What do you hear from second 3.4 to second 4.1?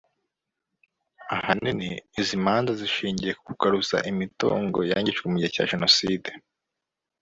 kugaruza